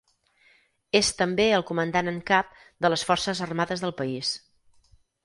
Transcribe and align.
És 0.99 1.11
també 1.19 1.45
el 1.57 1.65
Comandant-en-Cap 1.71 2.55
de 2.87 2.91
les 2.93 3.05
forces 3.11 3.43
armades 3.49 3.85
del 3.85 3.95
país. 4.01 4.33